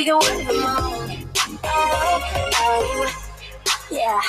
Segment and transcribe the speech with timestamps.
[0.00, 0.90] we can work them out.
[3.90, 4.20] Yeah.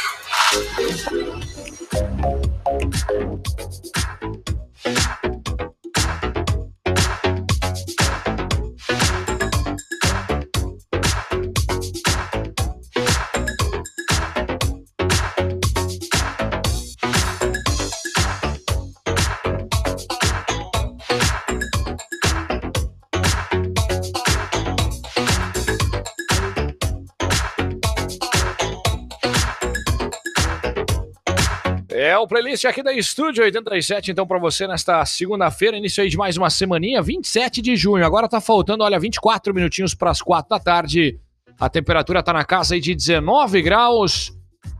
[32.21, 36.38] O playlist aqui da Estúdio 87, então, para você nesta segunda-feira, início aí de mais
[36.38, 38.05] uma semaninha, 27 de junho.
[38.05, 41.20] Agora tá faltando, olha, 24 minutinhos para as 4 da tarde.
[41.59, 44.31] A temperatura tá na casa aí de 19 graus.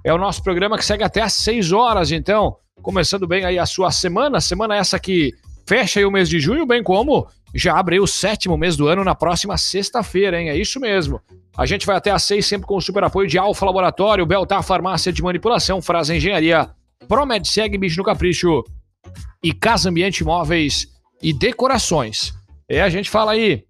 [0.04, 3.66] É o nosso programa que segue até às 6 horas, então, começando bem aí a
[3.66, 4.40] sua semana.
[4.40, 5.34] Semana essa que
[5.68, 9.04] fecha aí o mês de junho, bem como já abre o sétimo mês do ano
[9.04, 10.50] na próxima sexta-feira, hein?
[10.50, 11.20] É isso mesmo.
[11.58, 14.64] A gente vai até às 6 sempre com o super apoio de Alfa Laboratório, Beltar
[14.64, 16.70] Farmácia de Manipulação, Frase Engenharia
[17.08, 18.64] Promed Segue Bicho no Capricho
[19.44, 20.88] e Casa Ambiente Móveis
[21.22, 22.34] e Decorações.
[22.70, 23.64] É, a gente fala aí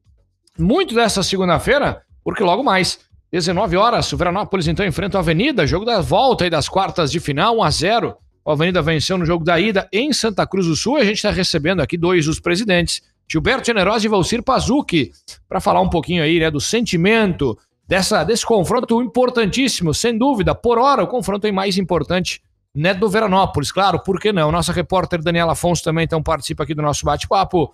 [0.57, 2.99] muito dessa segunda-feira, porque logo mais,
[3.31, 7.19] 19 horas, o Veranópolis então enfrenta a Avenida, jogo da volta aí das quartas de
[7.19, 10.75] final, 1 a 0 A Avenida venceu no jogo da ida em Santa Cruz do
[10.75, 15.11] Sul a gente está recebendo aqui dois dos presidentes, Gilberto Generosa e Valcir Pazucchi,
[15.47, 20.77] para falar um pouquinho aí né, do sentimento dessa, desse confronto importantíssimo, sem dúvida, por
[20.77, 22.41] hora, o confronto aí mais importante
[22.73, 24.51] né, do Veranópolis, claro, por que não?
[24.51, 27.73] Nossa repórter Daniela Afonso também então participa aqui do nosso bate-papo.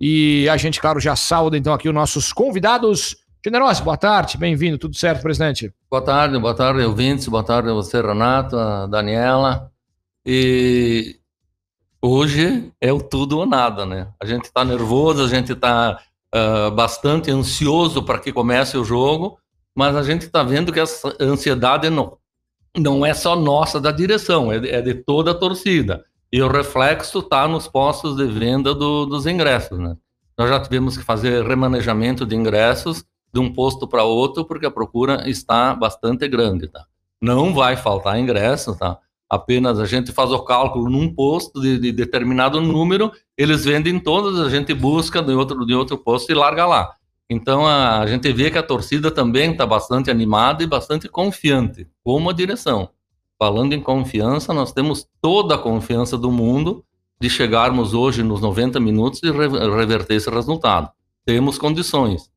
[0.00, 3.16] E a gente, claro, já sauda então aqui os nossos convidados.
[3.44, 5.72] Generoso, boa tarde, bem-vindo, tudo certo, presidente?
[5.90, 9.70] Boa tarde, boa tarde, ouvintes, boa tarde a você, Renato, a Daniela.
[10.24, 11.16] E
[12.00, 14.08] hoje é o tudo ou nada, né?
[14.20, 16.00] A gente está nervoso, a gente está
[16.34, 19.38] uh, ah, bastante ansioso para que comece o jogo,
[19.74, 22.16] mas a gente está vendo que essa ansiedade não,
[22.76, 26.04] não é só nossa da direção, é de, é de toda a torcida.
[26.32, 29.96] E o reflexo está nos postos de venda do, dos ingressos, né?
[30.38, 34.70] Nós já tivemos que fazer remanejamento de ingressos de um posto para outro, porque a
[34.70, 36.84] procura está bastante grande, tá?
[37.20, 38.98] Não vai faltar ingresso, tá?
[39.28, 44.40] Apenas a gente faz o cálculo num posto de, de determinado número, eles vendem todos,
[44.40, 46.94] a gente busca de outro, de outro posto e larga lá.
[47.30, 52.28] Então a, gente vê que a torcida também está bastante animada e bastante confiante, como
[52.28, 52.90] a direção.
[53.38, 56.84] Falando em confiança, nós temos toda a confiança do mundo
[57.20, 60.90] de chegarmos hoje nos 90 minutos e reverter esse resultado.
[61.24, 62.28] Temos condições.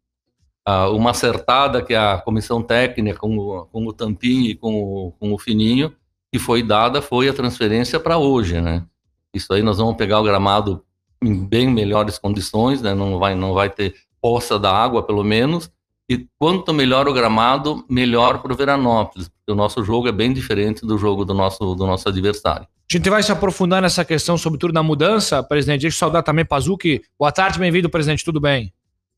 [0.63, 5.33] Ah, uma acertada que a comissão técnica, com o, com o e com o, com
[5.33, 5.91] o Fininho,
[6.31, 8.85] que foi dada foi a transferência para hoje, né?
[9.33, 10.85] Isso aí nós vamos pegar o gramado
[11.21, 12.93] em bem melhores condições, né?
[12.93, 15.69] Não vai, não vai ter poça da água, pelo menos.
[16.09, 19.27] E quanto melhor o gramado, melhor para o Veranópolis.
[19.27, 22.65] Porque o nosso jogo é bem diferente do jogo do nosso, do nosso adversário.
[22.65, 25.81] A gente vai se aprofundar nessa questão, sobretudo na mudança, presidente.
[25.81, 27.01] Deixa eu saudar também Pazuki.
[27.19, 28.23] Boa tarde, bem-vindo, presidente.
[28.23, 28.73] Tudo bem?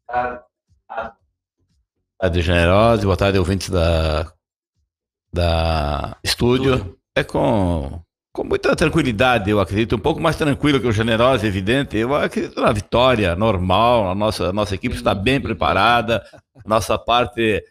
[0.07, 1.13] Boa
[2.19, 3.03] tarde, Generosa.
[3.03, 4.31] Boa tarde, ouvintes da,
[5.31, 6.97] da estúdio.
[7.15, 8.01] É com
[8.35, 11.97] com muita tranquilidade, eu acredito, um pouco mais tranquilo que o generoso, evidente.
[11.97, 16.21] Eu acredito na vitória normal, a nossa, a nossa equipe está bem preparada,
[16.65, 17.63] nossa parte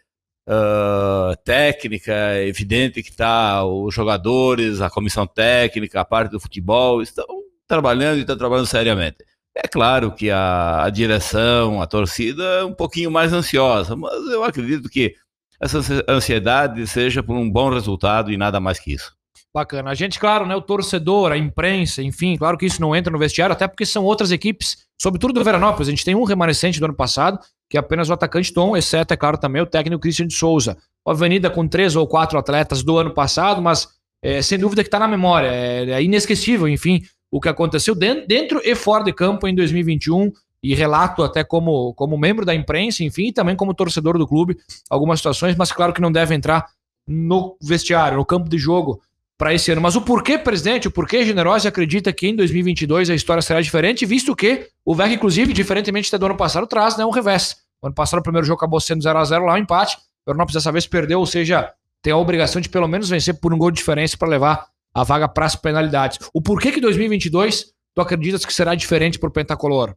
[0.49, 6.99] uh, técnica, é evidente que está os jogadores, a comissão técnica, a parte do futebol,
[6.99, 7.25] estão
[7.67, 9.17] trabalhando e estão trabalhando seriamente.
[9.55, 14.43] É claro que a, a direção, a torcida é um pouquinho mais ansiosa, mas eu
[14.43, 15.13] acredito que
[15.61, 19.15] essa ansiedade seja por um bom resultado e nada mais que isso.
[19.55, 19.89] Bacana.
[19.89, 23.17] A gente, claro, né, o torcedor, a imprensa, enfim, claro que isso não entra no
[23.17, 25.87] vestiário, até porque são outras equipes, sobretudo do Veranópolis.
[25.87, 27.39] A gente tem um remanescente do ano passado,
[27.69, 30.75] que é apenas o atacante Tom, exceto, é claro, também o técnico Christian de Souza.
[31.07, 33.87] A Avenida com três ou quatro atletas do ano passado, mas
[34.21, 35.47] é, sem dúvida que está na memória.
[35.47, 40.33] É, é, inesquecível, enfim, o que aconteceu dentro, dentro e fora de campo em 2021
[40.61, 44.57] e relato até como, como membro da imprensa, enfim, e também como torcedor do clube,
[44.89, 46.65] algumas situações, mas claro que não deve entrar
[47.07, 49.01] no vestiário, no campo de jogo,
[49.37, 49.81] para esse ano.
[49.81, 54.05] Mas o porquê, presidente, o porquê Generosa acredita que em 2022 a história será diferente,
[54.05, 57.57] visto que o VEC, inclusive, diferentemente do ano passado, traz né, um revés.
[57.81, 59.97] O ano passado o primeiro jogo acabou sendo 0 a 0 lá, um empate.
[59.97, 61.71] O Veranópolis dessa vez perdeu, ou seja,
[62.01, 65.03] tem a obrigação de pelo menos vencer por um gol de diferença para levar a
[65.03, 66.19] vaga para as penalidades.
[66.33, 69.95] O porquê que 2022 tu acreditas que será diferente para o Pentacolor?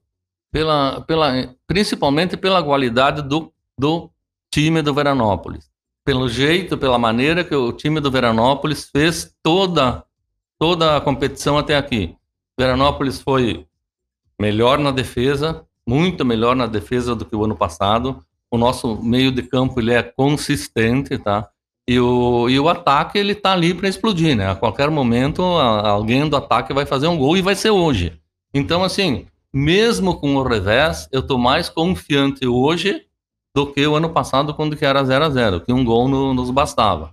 [0.50, 4.10] Pela, pela, principalmente pela qualidade do, do
[4.50, 5.68] time do Veranópolis
[6.08, 10.02] pelo jeito, pela maneira que o time do Veranópolis fez toda,
[10.58, 12.16] toda a competição até aqui.
[12.58, 13.66] Veranópolis foi
[14.40, 18.24] melhor na defesa, muito melhor na defesa do que o ano passado.
[18.50, 21.50] o nosso meio de campo ele é consistente, tá?
[21.86, 24.50] E o, e o ataque ele tá ali para explodir, né?
[24.50, 28.18] A qualquer momento a, alguém do ataque vai fazer um gol e vai ser hoje.
[28.54, 33.02] Então assim, mesmo com o revés, eu tô mais confiante hoje
[33.58, 36.32] do que o ano passado quando que era 0 a 0, que um gol no,
[36.32, 37.12] nos bastava.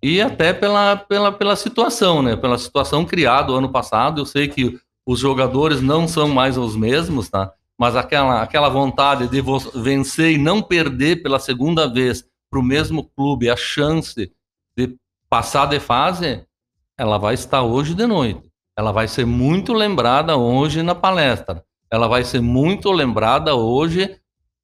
[0.00, 2.36] E até pela, pela, pela situação, né?
[2.36, 6.76] Pela situação criada o ano passado, eu sei que os jogadores não são mais os
[6.76, 7.52] mesmos, tá?
[7.76, 9.42] Mas aquela, aquela vontade de
[9.74, 14.32] vencer e não perder pela segunda vez para o mesmo clube a chance
[14.76, 14.96] de
[15.28, 16.46] passar de fase,
[16.96, 18.48] ela vai estar hoje de noite.
[18.78, 21.64] Ela vai ser muito lembrada hoje na palestra.
[21.90, 24.19] Ela vai ser muito lembrada hoje,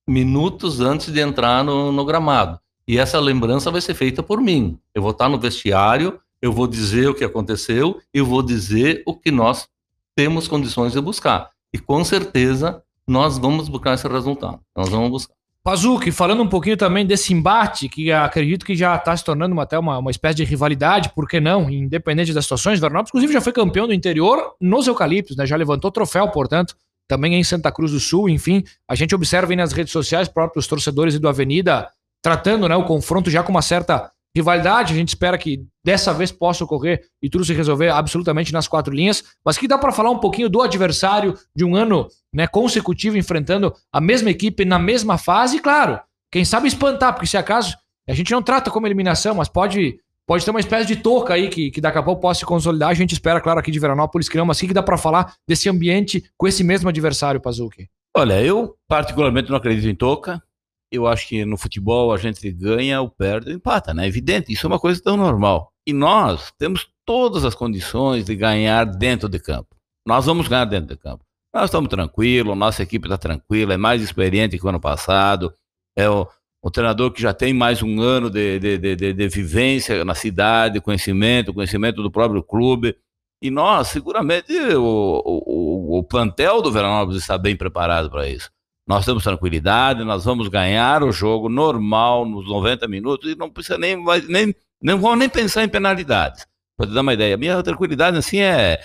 [0.07, 2.59] minutos antes de entrar no, no gramado.
[2.87, 4.79] E essa lembrança vai ser feita por mim.
[4.95, 9.15] Eu vou estar no vestiário, eu vou dizer o que aconteceu, eu vou dizer o
[9.15, 9.67] que nós
[10.15, 11.51] temos condições de buscar.
[11.73, 14.61] E com certeza nós vamos buscar esse resultado.
[14.77, 15.35] Nós vamos buscar.
[15.67, 19.65] Pazuki, falando um pouquinho também desse embate, que acredito que já está se tornando uma,
[19.65, 21.69] até uma, uma espécie de rivalidade, por que não?
[21.69, 25.45] Independente das situações, Vernópolis, inclusive, já foi campeão do interior nos eucaliptos, né?
[25.45, 26.77] Já levantou troféu, portanto,
[27.09, 28.65] também em Santa Cruz do Sul, enfim.
[28.89, 31.89] A gente observa aí nas redes sociais, próprios torcedores do Avenida,
[32.23, 34.93] tratando né, o confronto já com uma certa rivalidade.
[34.93, 38.93] A gente espera que dessa vez possa ocorrer e tudo se resolver absolutamente nas quatro
[38.93, 39.25] linhas.
[39.45, 43.73] Mas que dá para falar um pouquinho do adversário de um ano né, consecutivo enfrentando
[43.93, 45.57] a mesma equipe na mesma fase.
[45.57, 46.01] E claro,
[46.31, 47.77] quem sabe espantar, porque se acaso
[48.09, 49.99] a gente não trata como eliminação, mas pode.
[50.27, 52.89] Pode ter uma espécie de toca aí que, que daqui a pouco possa se consolidar.
[52.89, 56.29] A gente espera, claro, aqui de Veranópolis, mas o que dá para falar desse ambiente
[56.37, 57.89] com esse mesmo adversário, Pazuki?
[58.17, 60.43] Olha, eu particularmente não acredito em toca
[60.91, 64.07] eu acho que no futebol a gente ganha ou perde, empata, né?
[64.07, 65.73] Evidente, isso é uma coisa tão normal.
[65.87, 69.77] E nós temos todas as condições de ganhar dentro de campo.
[70.07, 71.25] Nós vamos ganhar dentro de campo.
[71.55, 75.53] Nós estamos tranquilos, nossa equipe está tranquila, é mais experiente que o ano passado,
[75.97, 76.29] é o,
[76.67, 80.81] o treinador que já tem mais um ano de, de, de, de vivência na cidade,
[80.81, 82.97] conhecimento, conhecimento do próprio clube.
[83.41, 88.51] E nós, seguramente, o, o, o plantel do Veranópolis está bem preparado para isso.
[88.85, 93.79] Nós temos tranquilidade, nós vamos ganhar o jogo normal nos 90 minutos e não precisa
[93.79, 93.97] nem,
[94.29, 94.53] nem
[94.83, 96.49] não vamos nem pensar em penalidades.
[96.77, 98.81] Para te dar uma ideia, a minha tranquilidade assim é,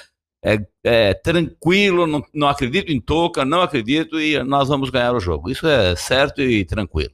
[0.46, 5.20] é, é tranquilo, não, não acredito em toca, não acredito e nós vamos ganhar o
[5.20, 5.50] jogo.
[5.50, 7.12] Isso é certo e tranquilo.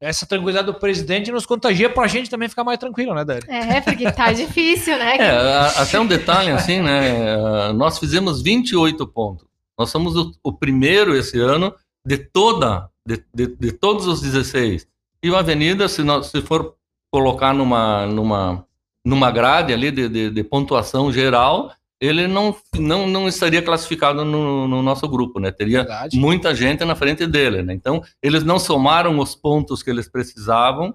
[0.00, 3.42] Essa tranquilidade do presidente nos contagia para a gente também ficar mais tranquilo, né, Dani?
[3.48, 5.18] É, porque tá difícil, né?
[5.18, 7.70] É, até um detalhe assim, né?
[7.74, 9.46] Nós fizemos 28 pontos.
[9.78, 11.74] Nós somos o, o primeiro esse ano
[12.04, 14.86] de toda, de, de, de todos os 16.
[15.22, 16.74] E uma avenida, se, nós, se for
[17.10, 18.64] colocar numa, numa,
[19.04, 24.66] numa grade ali de, de, de pontuação geral, ele não, não, não estaria classificado no,
[24.66, 25.50] no nosso grupo, né?
[25.50, 26.18] Teria Verdade.
[26.18, 27.74] muita gente na frente dele, né?
[27.74, 30.94] Então, eles não somaram os pontos que eles precisavam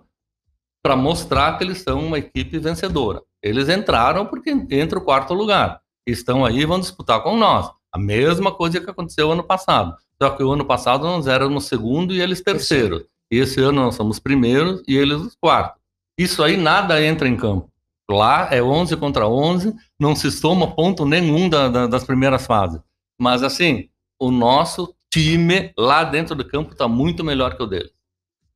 [0.84, 3.22] para mostrar que eles são uma equipe vencedora.
[3.42, 5.80] Eles entraram porque entra o quarto lugar.
[6.08, 7.70] Estão aí e vão disputar com nós.
[7.92, 9.96] A mesma coisa que aconteceu ano passado.
[10.22, 13.06] Só que o ano passado nós éramos segundo e eles terceiro.
[13.32, 15.82] E esse ano nós somos primeiros e eles os quartos.
[16.18, 17.70] Isso aí nada entra em campo.
[18.10, 22.80] Lá é 11 contra 11, não se soma ponto nenhum da, da, das primeiras fases.
[23.20, 27.90] Mas assim, o nosso time lá dentro do campo está muito melhor que o dele.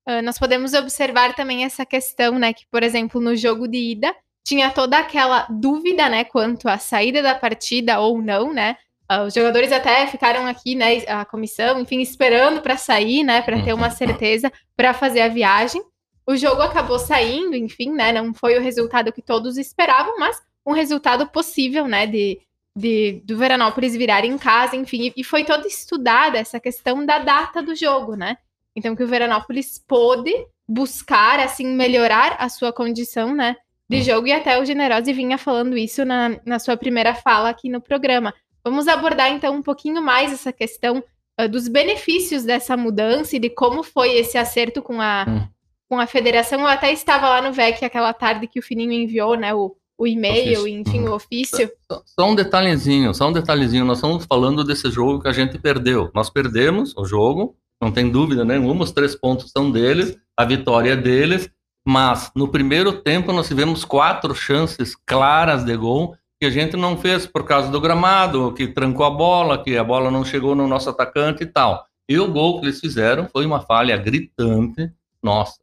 [0.08, 4.14] Uh, nós podemos observar também essa questão, né, que por exemplo no jogo de ida
[4.44, 8.76] tinha toda aquela dúvida, né, quanto à saída da partida ou não, né?
[9.12, 13.62] Uh, os jogadores até ficaram aqui, né, a comissão, enfim, esperando para sair, né, para
[13.62, 13.96] ter uma uhum.
[13.96, 15.82] certeza para fazer a viagem.
[16.30, 20.74] O jogo acabou saindo, enfim, né, não foi o resultado que todos esperavam, mas um
[20.74, 22.40] resultado possível, né, de,
[22.76, 27.64] de do Veranópolis virar em casa, enfim, e foi toda estudada essa questão da data
[27.64, 28.38] do jogo, né?
[28.76, 30.32] Então que o Veranópolis pôde
[30.68, 33.56] buscar assim melhorar a sua condição, né,
[33.90, 34.04] de uhum.
[34.04, 37.82] jogo e até o Generosi vinha falando isso na, na sua primeira fala aqui no
[37.82, 38.36] programa.
[38.64, 41.04] Vamos abordar então um pouquinho mais essa questão
[41.42, 45.59] uh, dos benefícios dessa mudança e de como foi esse acerto com a, hum.
[45.90, 46.62] Com a federação.
[46.62, 50.08] Eu até estava lá no VEC aquela tarde que o Fininho enviou, né, o, o
[50.08, 51.12] e-mail, enfim, uhum.
[51.12, 51.70] o ofício.
[51.92, 53.84] Só, só, um detalhezinho, só um detalhezinho.
[53.84, 56.12] Nós estamos falando desse jogo que a gente perdeu.
[56.14, 60.92] Nós perdemos o jogo, não tem dúvida nenhuma, os três pontos são deles, a vitória
[60.92, 61.50] é deles,
[61.86, 66.96] mas no primeiro tempo nós tivemos quatro chances claras de gol que a gente não
[66.96, 70.68] fez por causa do gramado, que trancou a bola, que a bola não chegou no
[70.68, 71.84] nosso atacante e tal.
[72.08, 74.90] E o gol que eles fizeram foi uma falha gritante.
[75.22, 75.60] Nossa,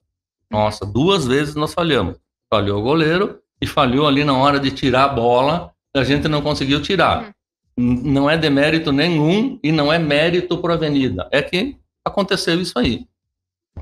[0.50, 2.16] nossa, duas vezes nós falhamos.
[2.52, 6.42] Falhou o goleiro e falhou ali na hora de tirar a bola, a gente não
[6.42, 7.34] conseguiu tirar.
[7.78, 8.02] Uhum.
[8.04, 11.28] Não é demérito nenhum e não é mérito para a Avenida.
[11.32, 13.06] É que aconteceu isso aí.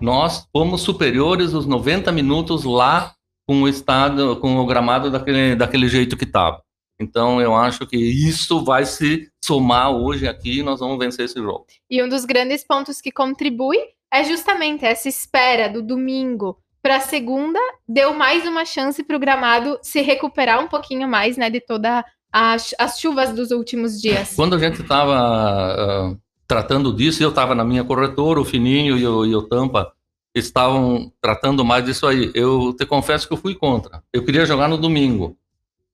[0.00, 3.14] nós fomos superiores os 90 minutos lá
[3.46, 6.62] com o estado, com o gramado daquele, daquele jeito que estava.
[6.98, 11.38] Então eu acho que isso vai se somar hoje aqui e nós vamos vencer esse
[11.40, 11.66] jogo.
[11.90, 13.78] E um dos grandes pontos que contribui
[14.14, 19.76] é justamente essa espera do domingo para segunda, deu mais uma chance para o gramado
[19.82, 24.34] se recuperar um pouquinho mais, né, de toda as, as chuvas dos últimos dias.
[24.36, 29.04] Quando a gente estava uh, tratando disso, eu estava na minha corretora, o Fininho e
[29.04, 29.92] o, e o Tampa
[30.32, 32.30] estavam tratando mais disso aí.
[32.34, 34.00] Eu te confesso que eu fui contra.
[34.12, 35.36] Eu queria jogar no domingo.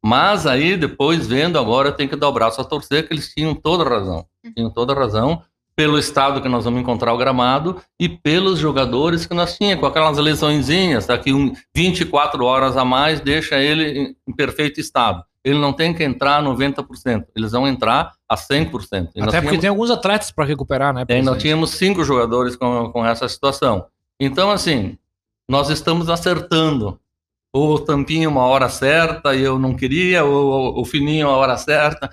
[0.02, 3.54] Mas aí, depois, vendo agora, tem que dar o braço a torcer, que eles tinham
[3.54, 4.26] toda razão.
[4.54, 5.42] Tinham toda razão
[5.80, 9.86] pelo estado que nós vamos encontrar o gramado e pelos jogadores que nós tínhamos, com
[9.86, 15.24] aquelas lesõezinhas, daqui um, 24 horas a mais, deixa ele em, perfeito estado.
[15.42, 19.08] Ele não tem que entrar a 90%, eles vão entrar a 100%.
[19.14, 21.06] E Até porque tínhamos, tem alguns atletas para recuperar, né?
[21.22, 23.86] nós tínhamos cinco jogadores com, com essa situação.
[24.20, 24.98] Então, assim,
[25.48, 27.00] nós estamos acertando.
[27.54, 32.10] O Tampinho uma hora certa e eu não queria, o, o Fininho a hora certa.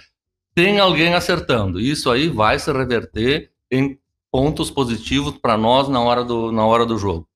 [0.56, 1.82] Tem alguém acertando.
[1.82, 4.00] Isso aí vai se reverter em
[4.32, 7.28] pontos positivos para nós na hora do, na hora do jogo.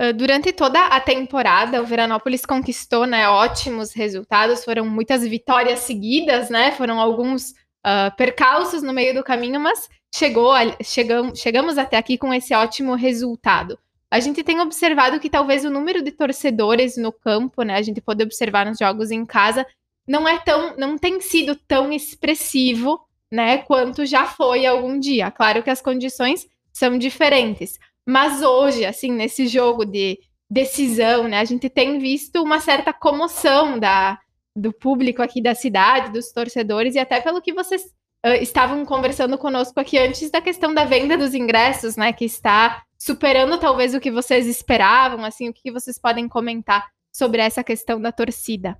[0.00, 6.50] Uh, Durante toda a temporada, o Veranópolis conquistou né, ótimos resultados, foram muitas vitórias seguidas,
[6.50, 6.72] né?
[6.72, 12.18] Foram alguns uh, percalços no meio do caminho, mas chegou a- chegam- chegamos até aqui
[12.18, 13.78] com esse ótimo resultado.
[14.10, 17.76] A gente tem observado que talvez o número de torcedores no campo, né?
[17.76, 19.64] A gente pode observar nos jogos em casa,
[20.06, 23.00] não é tão, não tem sido tão expressivo,
[23.34, 23.58] né?
[23.58, 25.28] Quanto já foi algum dia.
[25.28, 27.80] Claro que as condições são diferentes.
[28.06, 33.76] Mas hoje, assim, nesse jogo de decisão, né, a gente tem visto uma certa comoção
[33.76, 34.20] da,
[34.54, 37.82] do público aqui da cidade, dos torcedores, e até pelo que vocês
[38.22, 42.84] ah, estavam conversando conosco aqui antes da questão da venda dos ingressos, né, que está
[42.96, 48.00] superando talvez o que vocês esperavam, assim, o que vocês podem comentar sobre essa questão
[48.00, 48.78] da torcida.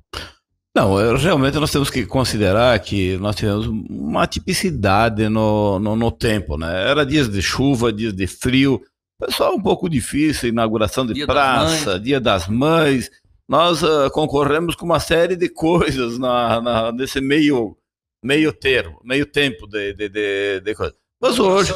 [0.75, 6.57] Não, realmente nós temos que considerar que nós tivemos uma tipicidade no, no, no tempo,
[6.59, 6.90] né?
[6.90, 8.83] Era dias de chuva, dias de frio,
[9.21, 13.09] pessoal um pouco difícil, inauguração de Dia das praça, dia das mães.
[13.49, 17.76] Nós ah, concorremos com uma série de coisas na, na- nesse meio,
[18.25, 20.95] meio termo, meio tempo de, de, de, de coisa.
[21.23, 21.71] Mas hoje,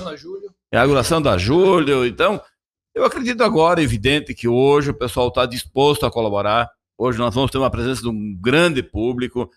[0.73, 2.05] é a inauguração da Júlio.
[2.05, 2.41] Então,
[2.97, 6.69] eu acredito agora, evidente, que hoje o pessoal está disposto a colaborar.
[6.99, 9.49] Hoje nós vamos ter uma presença de um grande público.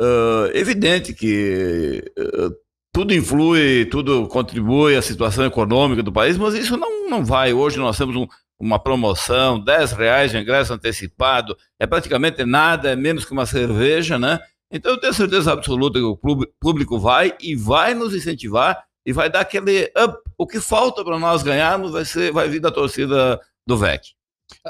[0.00, 2.50] Ah, evidente que ah,
[2.92, 7.52] tudo influi, tudo contribui à situação econômica do país, mas isso não, não vai.
[7.52, 8.26] Hoje nós temos um-
[8.60, 14.18] uma promoção, 10 reais de ingresso antecipado, é praticamente nada, é menos que uma cerveja,
[14.18, 14.40] né?
[14.72, 16.16] Então eu tenho certeza absoluta que o
[16.60, 20.18] público vai e vai nos incentivar e vai dar aquele up.
[20.36, 24.17] O que falta para nós ganharmos vai, ser, vai vir da torcida do VEC.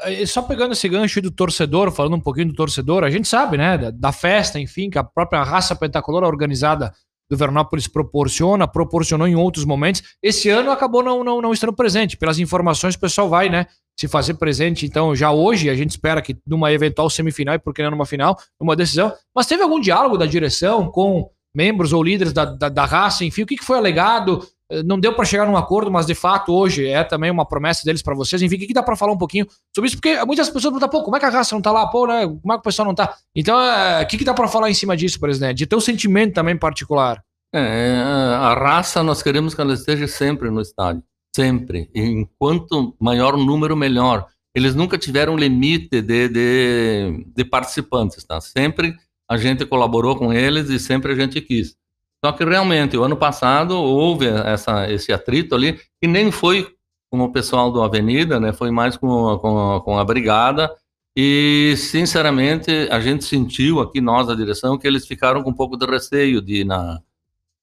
[0.06, 3.56] E Só pegando esse gancho do torcedor, falando um pouquinho do torcedor, a gente sabe,
[3.56, 6.92] né, da, da festa, enfim, que a própria raça pentacolor organizada
[7.30, 10.02] do Vernópolis proporciona, proporcionou em outros momentos.
[10.23, 12.16] Esse ano acabou não, não, não estando presente.
[12.16, 13.66] Pelas informações, o pessoal vai, né,
[13.99, 14.87] se fazer presente.
[14.87, 18.06] Então, já hoje, a gente espera que numa eventual semifinal e por que não numa
[18.06, 19.12] final, numa decisão.
[19.35, 23.42] Mas teve algum diálogo da direção com membros ou líderes da, da, da raça, enfim,
[23.42, 24.47] o que, que foi alegado?
[24.70, 27.84] Eh, Não deu para chegar num acordo, mas de fato hoje é também uma promessa
[27.84, 28.40] deles para vocês.
[28.42, 29.96] Enfim, o que, dá para falar um pouquinho sobre isso?
[29.96, 31.87] Porque muitas pessoas perguntam, pô, como é que a raça não tá lá?
[31.87, 32.26] Pô, né?
[32.26, 33.16] Como é que o pessoal não tá?
[33.34, 35.58] Então, é, o que, que dá para falar em cima disso, presidente?
[35.58, 37.22] De ter um sentimento também particular.
[37.54, 37.96] É,
[38.37, 41.02] a raça nós queremos que ela esteja sempre no estádio,
[41.34, 41.90] sempre.
[41.94, 44.26] Enquanto maior número, melhor.
[44.54, 48.40] Eles nunca tiveram limite de, de, de participantes, tá?
[48.40, 48.94] Sempre
[49.30, 51.76] a gente colaborou com eles e sempre a gente quis.
[52.25, 56.66] Só que realmente, o ano passado houve essa, esse atrito ali, que nem foi
[57.10, 58.52] com o pessoal do Avenida, né?
[58.52, 60.70] Foi mais com, a- com, a- com a Brigada.
[61.16, 65.76] E, sinceramente, a gente sentiu aqui, nós da direção, que eles ficaram com um pouco
[65.76, 67.00] de receio de ir na,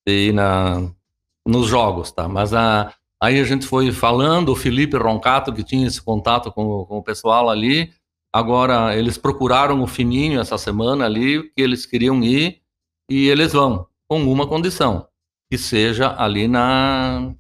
[0.08, 0.90] de ir na,
[1.46, 2.28] nos jogos, tá?
[2.28, 6.86] Mas a, aí a gente foi falando, o Felipe Roncato, que tinha esse contato com,
[6.86, 7.92] com o pessoal ali,
[8.34, 12.60] agora eles procuraram o Fininho essa semana ali, que eles queriam ir,
[13.10, 15.08] e eles vão, com uma condição,
[15.50, 17.34] que seja ali na,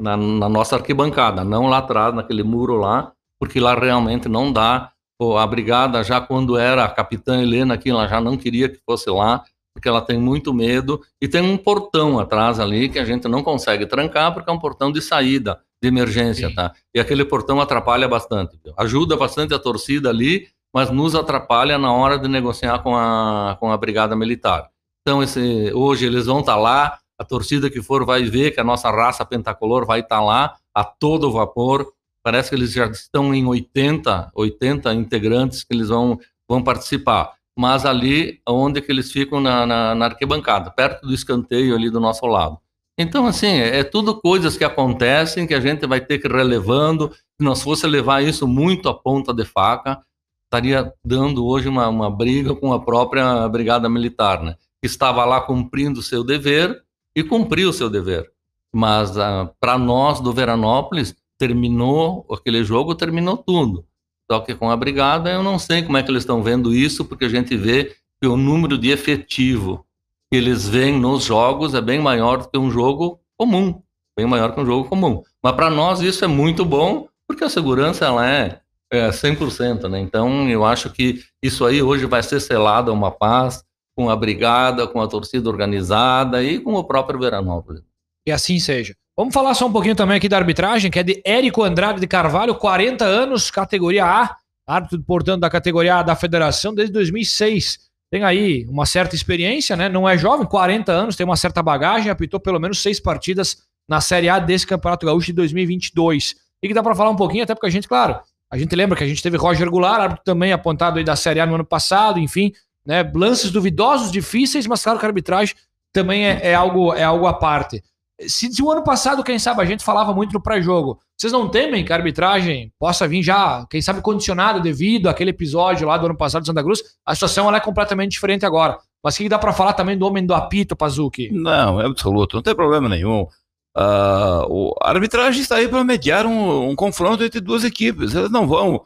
[0.00, 4.92] na, na nossa arquibancada, não lá atrás, naquele muro lá, porque lá realmente não dá.
[5.18, 8.78] Pô, a brigada, já quando era a capitã Helena aqui, ela já não queria que
[8.86, 9.42] fosse lá,
[9.74, 13.42] porque ela tem muito medo, e tem um portão atrás ali que a gente não
[13.42, 16.54] consegue trancar, porque é um portão de saída, de emergência, Sim.
[16.54, 16.72] tá?
[16.94, 18.58] E aquele portão atrapalha bastante.
[18.76, 23.70] Ajuda bastante a torcida ali, mas nos atrapalha na hora de negociar com a, com
[23.70, 24.68] a brigada militar.
[25.08, 28.64] Então, esse, hoje eles vão estar lá, a torcida que for vai ver que a
[28.64, 31.90] nossa raça pentacolor vai estar lá a todo vapor,
[32.22, 37.32] Parece que eles já estão em 80, 80 integrantes que eles vão, vão participar.
[37.56, 41.98] Mas ali onde que eles ficam na, na, na arquibancada, perto do escanteio ali do
[41.98, 42.58] nosso lado.
[42.98, 46.32] Então, assim, é, é tudo coisas que acontecem que a gente vai ter que ir
[46.32, 47.10] relevando.
[47.10, 50.02] Se nós fosse levar isso muito à ponta de faca,
[50.44, 54.56] estaria dando hoje uma, uma briga com a própria Brigada Militar, né?
[54.82, 56.82] Estava lá cumprindo seu dever
[57.14, 58.30] e cumpriu seu dever.
[58.72, 63.84] Mas ah, para nós do Veranópolis, terminou aquele jogo, terminou tudo.
[64.30, 67.04] Só que com a Brigada, eu não sei como é que eles estão vendo isso,
[67.04, 69.86] porque a gente vê que o número de efetivo
[70.30, 73.80] que eles veem nos jogos é bem maior do que um jogo comum,
[74.16, 75.22] bem maior que um jogo comum.
[75.42, 78.60] Mas para nós isso é muito bom, porque a segurança ela é,
[78.92, 80.00] é 100%, né?
[80.00, 83.64] Então eu acho que isso aí hoje vai ser selado uma paz
[83.98, 87.82] com a brigada, com a torcida organizada e com o próprio Veranópolis.
[88.24, 88.94] Que assim seja.
[89.16, 92.06] Vamos falar só um pouquinho também aqui da arbitragem, que é de Érico Andrade de
[92.06, 98.22] Carvalho, 40 anos, categoria A, árbitro, portanto, da categoria A da federação desde 2006 tem
[98.22, 99.88] aí uma certa experiência, né?
[99.88, 104.00] Não é jovem, 40 anos, tem uma certa bagagem, apitou pelo menos seis partidas na
[104.00, 106.36] Série A desse Campeonato Gaúcho de 2022.
[106.62, 108.96] E que dá para falar um pouquinho, até porque a gente, claro, a gente lembra
[108.96, 111.64] que a gente teve Roger Goulart, árbitro também apontado aí da Série A no ano
[111.64, 112.52] passado, enfim,
[112.88, 113.08] né?
[113.14, 115.54] Lances duvidosos, difíceis, mas claro que a arbitragem
[115.92, 117.84] também é, é algo, é algo à parte.
[118.22, 121.48] Se, se, o ano passado, quem sabe, a gente falava muito no pré-jogo, vocês não
[121.48, 126.06] temem que a arbitragem possa vir já, quem sabe, condicionada devido àquele episódio lá do
[126.06, 126.82] ano passado de Santa Cruz?
[127.04, 128.78] A situação é completamente diferente agora.
[129.04, 131.30] Mas o que dá para falar também do homem do apito, Pazuki?
[131.30, 133.28] Não, é absoluto, não tem problema nenhum.
[133.76, 138.14] Uh, a arbitragem está aí para mediar um, um, confronto entre duas equipes.
[138.14, 138.82] Eles não vão.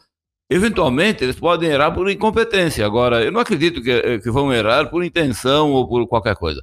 [0.52, 2.84] Eventualmente, eles podem errar por incompetência.
[2.84, 6.62] Agora, eu não acredito que, que vão errar por intenção ou por qualquer coisa.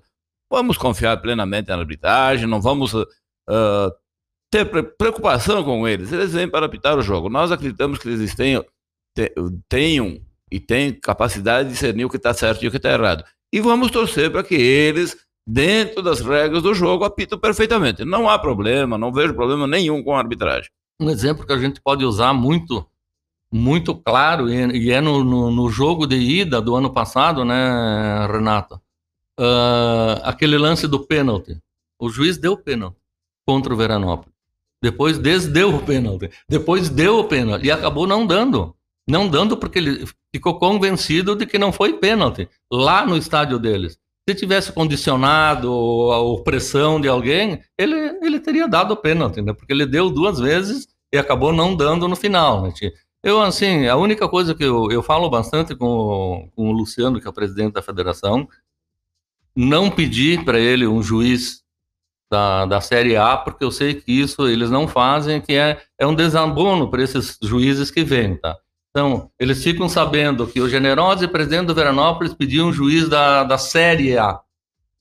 [0.52, 3.06] Vamos confiar plenamente na arbitragem, não vamos uh,
[4.52, 6.12] ter preocupação com eles.
[6.12, 7.30] Eles vêm para apitar o jogo.
[7.30, 8.64] Nós acreditamos que eles tenham,
[9.68, 10.20] tenham
[10.52, 13.24] e têm capacidade de discernir o que está certo e o que está errado.
[13.52, 18.06] E vamos torcer para que eles, dentro das regras do jogo, apitam perfeitamente.
[18.06, 20.70] Não há problema, não vejo problema nenhum com a arbitragem.
[21.00, 22.86] Um exemplo que a gente pode usar muito,
[23.52, 28.80] muito claro, e é no, no, no jogo de ida do ano passado, né, Renato?
[29.40, 31.58] uh, aquele lance do pênalti.
[31.98, 32.98] O juiz deu pênalti
[33.48, 34.34] contra o Veranópolis.
[34.82, 36.30] Depois desdeu o pênalti.
[36.48, 37.66] Depois deu o pênalti.
[37.66, 38.76] E acabou não dando.
[39.08, 42.48] Não dando porque ele ficou convencido de que não foi pênalti.
[42.72, 43.98] Lá no estádio deles.
[44.28, 45.70] Se tivesse condicionado
[46.12, 49.54] a opressão de alguém, ele, ele teria dado o pênalti, né?
[49.54, 52.62] Porque ele deu duas vezes e acabou não dando no final.
[52.62, 52.72] Né?
[53.24, 57.20] Eu, assim, a única coisa que eu, eu falo bastante com o, com o Luciano,
[57.20, 58.48] que é o presidente da federação,
[59.56, 61.64] não pedir para ele um juiz
[62.32, 66.08] da, da Série A, porque eu sei que isso eles não fazem, que é, é
[66.08, 68.58] um desabono para esses juízes que vêm, tá?
[68.92, 73.58] Então, eles ficam sabendo que o Generosa presidente do Veranópolis pediu um juiz da, da
[73.58, 74.40] Série A,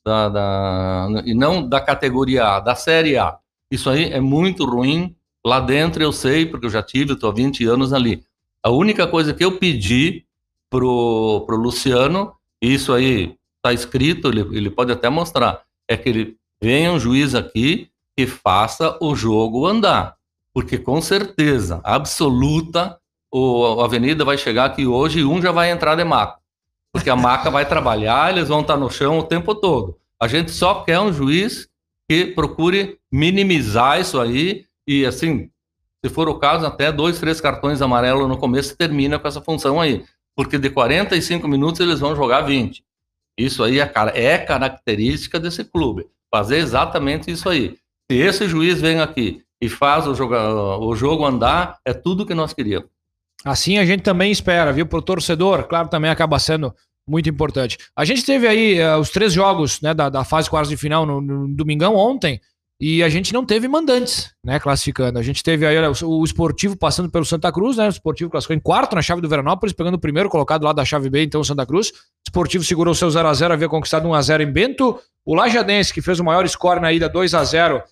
[0.05, 3.39] da, da, e não da categoria A, da Série A.
[3.71, 5.15] Isso aí é muito ruim.
[5.47, 8.23] Lá dentro eu sei, porque eu já tive, estou há 20 anos ali.
[8.63, 10.25] A única coisa que eu pedi
[10.69, 16.37] pro, pro Luciano, isso aí está escrito, ele, ele pode até mostrar, é que ele
[16.61, 20.17] venha um juiz aqui que faça o jogo andar.
[20.53, 22.99] Porque com certeza absoluta
[23.33, 26.39] o, a Avenida vai chegar aqui hoje e um já vai entrar de maca.
[26.93, 29.97] Porque a maca vai trabalhar, eles vão estar no chão o tempo todo.
[30.21, 31.69] A gente só quer um juiz
[32.09, 35.51] que procure minimizar isso aí e, assim,
[36.03, 39.79] se for o caso, até dois, três cartões amarelos no começo termina com essa função
[39.79, 40.03] aí.
[40.35, 42.83] Porque de 45 minutos eles vão jogar 20.
[43.37, 46.07] Isso aí é, é característica desse clube.
[46.31, 47.77] Fazer exatamente isso aí.
[48.11, 52.35] Se esse juiz vem aqui e faz o jogo, o jogo andar, é tudo que
[52.35, 52.89] nós queríamos.
[53.45, 54.87] Assim a gente também espera, viu?
[54.87, 56.75] Para o torcedor, claro, também acaba sendo
[57.07, 57.77] muito importante.
[57.95, 61.05] A gente teve aí uh, os três jogos né, da, da fase quartos de final
[61.05, 62.41] no, no domingão ontem.
[62.81, 65.19] E a gente não teve mandantes, né, classificando.
[65.19, 67.87] A gente teve aí olha, o, esportivo passando pelo Santa Cruz, né?
[67.87, 70.85] O esportivo classificou em quarto na chave do Veranópolis, pegando o primeiro colocado lá da
[70.85, 71.89] chave B, então o Santa Cruz.
[71.89, 71.93] O
[72.29, 75.01] esportivo segurou seu 0x0, havia conquistado 1x0 em Bento.
[75.27, 77.83] O Lajadense, que fez o maior score na ida 2x0,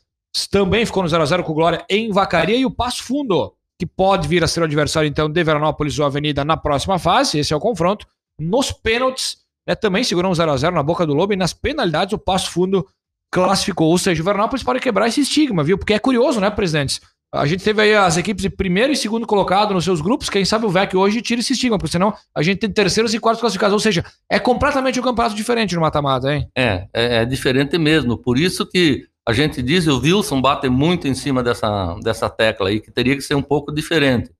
[0.53, 2.57] também ficou no 0x0 com Glória em Vacaria.
[2.57, 6.07] E o Passo Fundo, que pode vir a ser o adversário, então, de Veranópolis ou
[6.07, 7.41] Avenida na próxima fase.
[7.41, 8.07] Esse é o confronto.
[8.39, 11.33] Nos pênaltis, né, também segurou um 0x0 na boca do Lobo.
[11.33, 12.87] E nas penalidades, o Passo Fundo
[13.31, 13.89] classificou.
[13.89, 15.79] Ou seja, o Veranópolis pode quebrar esse estigma, viu?
[15.79, 17.01] Porque é curioso, né, presidentes?
[17.35, 20.31] A gente teve aí as equipes de primeiro e segundo colocado nos seus grupos.
[20.31, 23.19] Quem sabe o VEC hoje tira esse estigma, porque senão a gente tem terceiros e
[23.19, 23.75] quartos classificados.
[23.75, 26.49] Ou seja, é completamente um campeonato diferente no mata-mata, hein?
[26.57, 28.17] É, é, é, diferente mesmo.
[28.17, 32.31] Por isso que a gente diz, e o Wilson bate muito em cima dessa, dessa
[32.31, 34.31] tecla aí, que teria que ser um pouco diferente.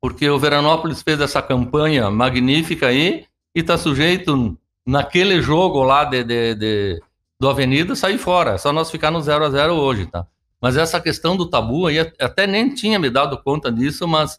[0.00, 3.24] Porque o Veranópolis fez essa campanha magnífica aí
[3.54, 7.02] e está sujeito, naquele jogo lá de, de, de,
[7.42, 8.52] do Avenida, sair fora.
[8.52, 10.24] É só nós ficar no 0 a 0 hoje, tá?
[10.60, 14.38] Mas essa questão do tabu aí, até nem tinha me dado conta disso, mas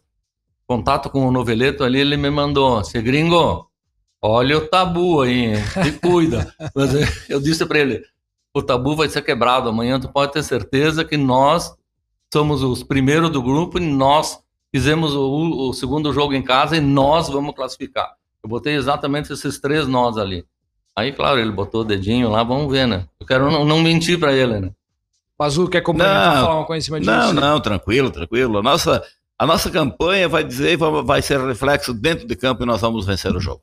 [0.66, 3.68] contato com o noveleto ali, ele me mandou, se gringo,
[4.22, 6.50] olha o tabu aí, se cuida.
[6.74, 8.02] mas eu disse para ele,
[8.54, 9.68] o tabu vai ser quebrado.
[9.68, 11.74] Amanhã tu pode ter certeza que nós
[12.32, 14.40] somos os primeiros do grupo e nós
[14.74, 18.14] fizemos o, o segundo jogo em casa e nós vamos classificar.
[18.42, 20.46] Eu botei exatamente esses três nós ali.
[20.96, 23.06] Aí, claro, ele botou o dedinho lá, vamos ver, né?
[23.18, 24.70] Eu quero não, não mentir para ele, né?
[25.36, 27.10] Pazu, quer complementar, falar uma coisa em cima disso?
[27.10, 28.58] Não, não, tranquilo, tranquilo.
[28.58, 29.04] A nossa,
[29.36, 33.34] a nossa campanha vai dizer, vai ser reflexo dentro de campo e nós vamos vencer
[33.34, 33.62] o jogo.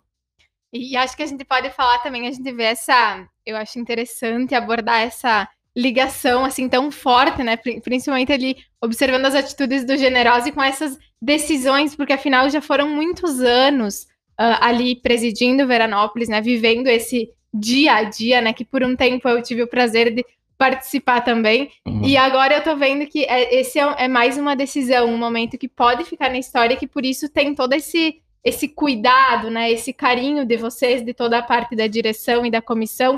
[0.73, 3.25] E acho que a gente pode falar também, a gente vê essa.
[3.45, 7.57] Eu acho interessante abordar essa ligação assim tão forte, né?
[7.57, 12.89] Principalmente ali observando as atitudes do generoso e com essas decisões, porque afinal já foram
[12.89, 14.07] muitos anos
[14.41, 16.41] uh, ali presidindo Veranópolis, né?
[16.41, 18.53] Vivendo esse dia a dia, né?
[18.53, 20.25] Que por um tempo eu tive o prazer de
[20.57, 21.69] participar também.
[21.85, 22.03] Uhum.
[22.03, 25.57] E agora eu tô vendo que é, esse é, é mais uma decisão, um momento
[25.57, 29.93] que pode ficar na história, que por isso tem todo esse esse cuidado, né, esse
[29.93, 33.15] carinho de vocês, de toda a parte da direção e da comissão,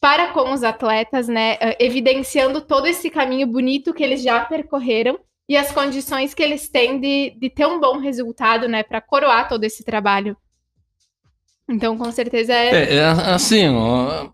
[0.00, 5.18] para com os atletas, né, eh, evidenciando todo esse caminho bonito que eles já percorreram
[5.46, 9.46] e as condições que eles têm de, de ter um bom resultado, né, para coroar
[9.46, 10.36] todo esse trabalho.
[11.68, 12.74] Então, com certeza é.
[12.74, 14.28] É, é assim, ó,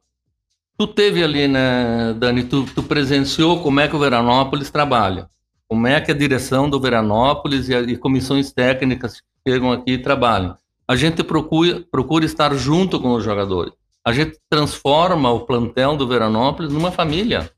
[0.78, 5.28] tu teve ali, né, Dani, tu, tu presenciou como é que o Veranópolis trabalha,
[5.68, 9.98] como é que a direção do Veranópolis e, a, e comissões técnicas chegam aqui e
[9.98, 10.56] trabalham.
[10.86, 13.72] A gente procura, procura estar junto com os jogadores.
[14.02, 17.50] A gente transforma o plantel do Veranópolis numa família.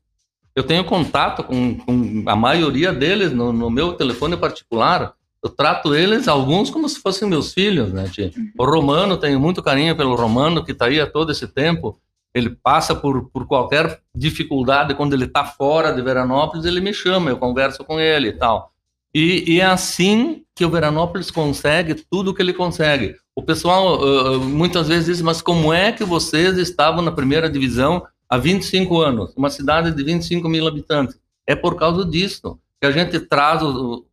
[0.53, 5.13] Eu tenho contato com, com a maioria deles no, no, meu telefone particular.
[5.43, 8.31] Eu trato eles, alguns, como se fossem meus filhos, né, tia?
[8.57, 11.99] O Romano, tenho muito carinho pelo Romano, que está aí há todo esse tempo.
[12.33, 17.31] Ele passa por, por qualquer dificuldade, quando ele está fora de Veranópolis, ele me chama,
[17.31, 18.71] eu converso com ele e tal.
[19.13, 23.15] E, e, é assim que o Veranópolis consegue tudo o que ele consegue.
[23.35, 28.05] O pessoal uh, muitas vezes diz, mas como é que vocês estavam na primeira divisão
[28.29, 29.33] há 25 anos?
[29.35, 31.19] Uma cidade de 25 mil habitantes.
[31.45, 34.05] É por causa disso que a gente traz o,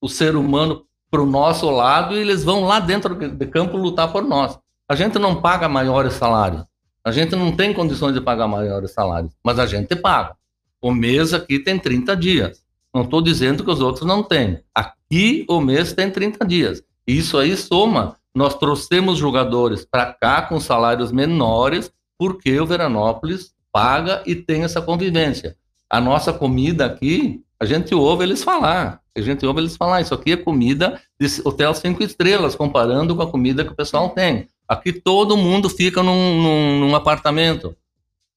[0.00, 4.12] o ser humano para o nosso lado e eles vão lá dentro de campo lutar
[4.12, 4.58] por nós.
[4.88, 6.64] A gente não paga maiores salários.
[7.04, 10.36] A gente não tem condições de pagar maiores salários, mas a gente paga.
[10.80, 12.62] O mês aqui tem 30 dias.
[12.92, 14.60] Não estou dizendo que os outros não têm.
[14.74, 16.82] Aqui o mês tem 30 dias.
[17.06, 18.16] Isso aí soma.
[18.34, 24.82] Nós trouxemos jogadores para cá com salários menores porque o Veranópolis paga e tem essa
[24.82, 25.56] convivência.
[25.88, 28.99] A nossa comida aqui, a gente ouve eles falar.
[29.16, 33.22] A gente ouve eles falar, isso aqui é comida de hotel cinco estrelas, comparando com
[33.22, 34.48] a comida que o pessoal tem.
[34.68, 37.76] Aqui todo mundo fica num, num, num apartamento.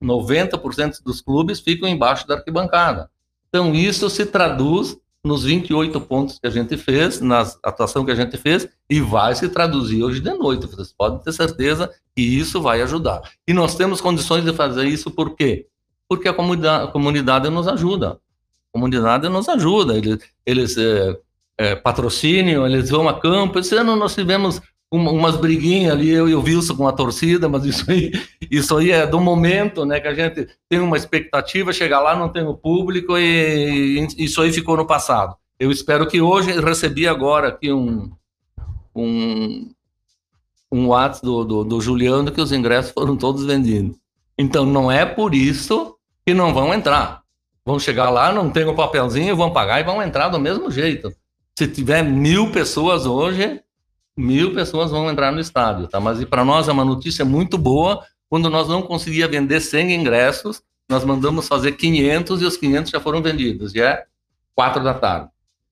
[0.03, 3.09] 90% dos clubes ficam embaixo da arquibancada.
[3.47, 8.15] Então, isso se traduz nos 28 pontos que a gente fez, na atuação que a
[8.15, 10.65] gente fez, e vai se traduzir hoje de noite.
[10.65, 13.21] Vocês podem ter certeza que isso vai ajudar.
[13.47, 15.67] E nós temos condições de fazer isso por quê?
[16.09, 18.19] Porque a comunidade, a comunidade nos ajuda.
[18.73, 19.95] Comunidade nos ajuda.
[19.95, 21.17] Eles, eles é,
[21.57, 23.59] é, patrocinam, eles vão a campo.
[23.59, 24.59] Esse ano nós tivemos
[24.91, 28.11] uma, umas briguinhas ali, eu e o Wilson com a torcida, mas isso aí,
[28.49, 29.99] isso aí é do momento, né?
[29.99, 34.41] Que a gente tem uma expectativa, chegar lá, não tem o público e, e isso
[34.41, 35.35] aí ficou no passado.
[35.59, 38.11] Eu espero que hoje, recebi agora aqui um,
[38.95, 39.71] um,
[40.71, 43.95] um WhatsApp do, do, do Juliano que os ingressos foram todos vendidos.
[44.37, 47.22] Então não é por isso que não vão entrar.
[47.65, 51.13] Vão chegar lá, não tem o papelzinho, vão pagar e vão entrar do mesmo jeito.
[51.57, 53.61] Se tiver mil pessoas hoje,
[54.17, 55.99] mil pessoas vão entrar no estádio, tá?
[55.99, 58.03] Mas para nós é uma notícia muito boa.
[58.29, 62.99] Quando nós não conseguia vender 100 ingressos, nós mandamos fazer 500 e os 500 já
[62.99, 63.73] foram vendidos.
[63.75, 64.03] E é
[64.55, 65.29] quatro da tarde.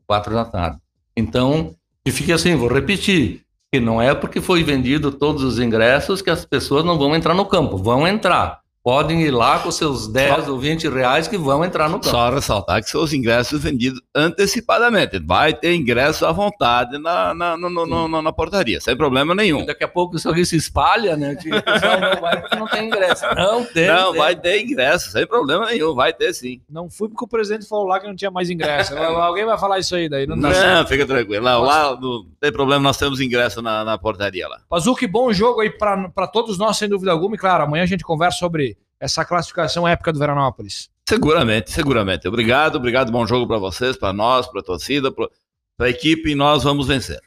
[0.08, 0.78] Quatro da tarde.
[1.16, 1.76] Então,
[2.06, 6.30] e fique assim, vou repetir, que não é porque foi vendido todos os ingressos que
[6.30, 7.78] as pessoas não vão entrar no campo.
[7.78, 10.52] Vão entrar podem ir lá com seus 10 Só...
[10.52, 12.10] ou 20 reais que vão entrar no campo.
[12.10, 15.20] Só ressaltar que são os ingressos vendidos antecipadamente.
[15.20, 19.66] Vai ter ingresso à vontade na, na, no, no, no, na portaria, sem problema nenhum.
[19.66, 21.34] Daqui a pouco isso aqui se espalha, né?
[21.34, 23.26] O pessoal não vai porque não tem ingresso.
[23.36, 23.88] Não tem.
[23.88, 24.22] Não, tem.
[24.22, 26.62] vai ter ingresso, sem problema nenhum, vai ter sim.
[26.70, 28.98] Não fui porque o presidente falou lá que não tinha mais ingresso.
[28.98, 30.26] Alguém vai falar isso aí daí.
[30.26, 31.44] Não, não fica tranquilo.
[31.44, 34.60] Lá, lá não tem problema, nós temos ingresso na, na portaria lá.
[34.68, 37.36] Pazu, que bom jogo aí para todos nós, sem dúvida alguma.
[37.36, 40.90] E claro, amanhã a gente conversa sobre essa classificação épica do Veranópolis?
[41.08, 42.28] Seguramente, seguramente.
[42.28, 43.12] Obrigado, obrigado.
[43.12, 45.28] Bom jogo para vocês, para nós, para a torcida, para
[45.86, 47.20] a equipe e nós vamos vencer.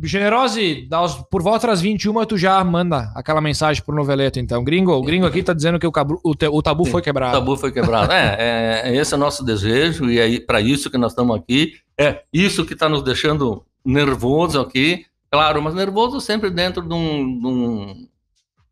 [0.00, 0.86] Generose,
[1.30, 4.62] por volta das 21 tu já manda aquela mensagem pro Noveleto, então.
[4.62, 7.00] Gringo, o gringo aqui tá dizendo que o, cabru- o te- o tabu Sim, foi
[7.00, 7.32] O quebrado.
[7.32, 8.12] tabu foi quebrado.
[8.12, 11.36] É, é, é esse é o nosso desejo e é para isso que nós estamos
[11.36, 11.72] aqui.
[11.98, 15.06] É isso que está nos deixando nervoso aqui.
[15.30, 18.08] Claro, mas nervoso sempre dentro de um, de um,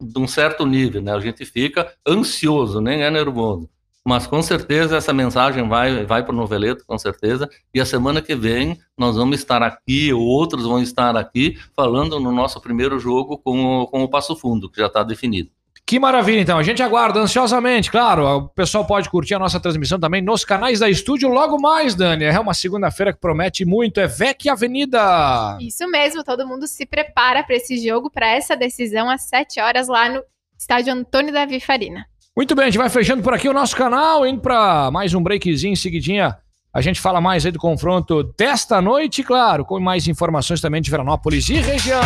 [0.00, 1.12] de um certo nível, né?
[1.12, 3.68] A gente fica ansioso, nem é nervoso.
[4.06, 7.50] Mas com certeza essa mensagem vai, vai para o Noveleto, com certeza.
[7.74, 12.30] E a semana que vem nós vamos estar aqui, outros vão estar aqui, falando no
[12.30, 15.50] nosso primeiro jogo com o, com o Passo Fundo, que já está definido.
[15.86, 16.58] Que maravilha, então.
[16.58, 18.26] A gente aguarda ansiosamente, claro.
[18.26, 22.24] O pessoal pode curtir a nossa transmissão também nos canais da estúdio logo mais, Dani.
[22.24, 24.00] É uma segunda-feira que promete muito.
[24.00, 25.56] É VEC Avenida.
[25.60, 29.86] Isso mesmo, todo mundo se prepara para esse jogo, para essa decisão às 7 horas
[29.86, 30.24] lá no
[30.58, 32.04] estádio Antônio Davi Farina.
[32.36, 35.22] Muito bem, a gente vai fechando por aqui o nosso canal, indo para mais um
[35.22, 36.36] breakzinho em seguidinha.
[36.74, 40.90] A gente fala mais aí do confronto desta noite, claro, com mais informações também de
[40.90, 42.02] Veranópolis e região.